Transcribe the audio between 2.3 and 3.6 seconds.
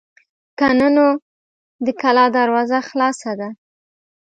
دروازه خلاصه ده.